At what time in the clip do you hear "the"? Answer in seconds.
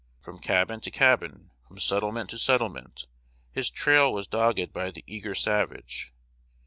4.89-5.03